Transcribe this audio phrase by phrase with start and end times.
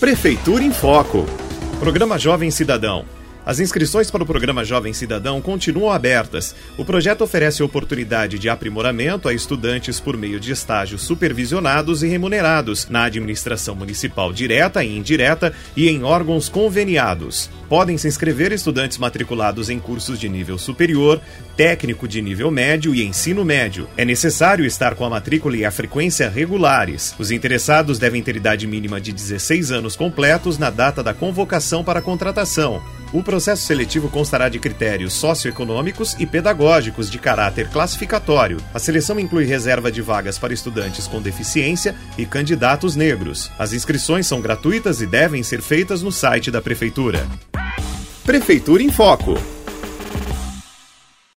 [0.00, 1.26] Prefeitura em Foco.
[1.80, 3.04] Programa Jovem Cidadão.
[3.48, 6.54] As inscrições para o programa Jovem Cidadão continuam abertas.
[6.76, 12.86] O projeto oferece oportunidade de aprimoramento a estudantes por meio de estágios supervisionados e remunerados
[12.90, 17.48] na administração municipal direta e indireta e em órgãos conveniados.
[17.70, 21.18] Podem se inscrever estudantes matriculados em cursos de nível superior,
[21.56, 23.88] técnico de nível médio e ensino médio.
[23.96, 27.14] É necessário estar com a matrícula e a frequência regulares.
[27.18, 32.00] Os interessados devem ter idade mínima de 16 anos completos na data da convocação para
[32.00, 32.82] a contratação.
[33.12, 38.58] O processo seletivo constará de critérios socioeconômicos e pedagógicos de caráter classificatório.
[38.74, 43.50] A seleção inclui reserva de vagas para estudantes com deficiência e candidatos negros.
[43.58, 47.26] As inscrições são gratuitas e devem ser feitas no site da Prefeitura.
[48.24, 49.57] Prefeitura em Foco.